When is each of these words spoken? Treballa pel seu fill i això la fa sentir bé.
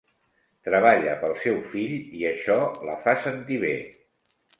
Treballa 0.67 1.11
pel 1.23 1.35
seu 1.43 1.59
fill 1.73 1.93
i 2.21 2.25
això 2.29 2.57
la 2.89 2.95
fa 3.05 3.13
sentir 3.27 3.61
bé. 3.65 3.75